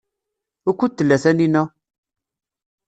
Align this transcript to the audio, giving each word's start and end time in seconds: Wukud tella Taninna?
Wukud 0.65 0.91
tella 0.97 1.17
Taninna? 1.23 1.61